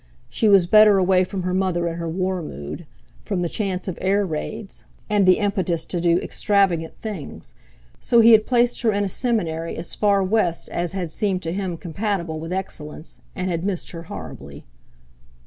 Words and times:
She 0.29 0.47
was 0.47 0.65
better 0.65 0.97
away 0.97 1.23
from 1.23 1.43
her 1.43 1.53
mother 1.53 1.85
in 1.85 1.97
her 1.97 2.09
war 2.09 2.41
mood, 2.41 2.87
from 3.23 3.43
the 3.43 3.47
chance 3.49 3.87
of 3.87 3.99
air 4.01 4.25
raids, 4.25 4.83
and 5.11 5.27
the 5.27 5.37
impetus 5.37 5.85
to 5.85 6.01
do 6.01 6.17
extravagant 6.17 6.95
things; 7.03 7.53
so 7.99 8.19
he 8.19 8.31
had 8.31 8.47
placed 8.47 8.81
her 8.81 8.91
in 8.91 9.03
a 9.03 9.09
seminary 9.09 9.75
as 9.75 9.93
far 9.93 10.23
West 10.23 10.69
as 10.69 10.93
had 10.93 11.11
seemed 11.11 11.43
to 11.43 11.53
him 11.53 11.77
compatible 11.77 12.39
with 12.39 12.51
excellence, 12.51 13.21
and 13.35 13.51
had 13.51 13.63
missed 13.63 13.91
her 13.91 14.01
horribly. 14.09 14.65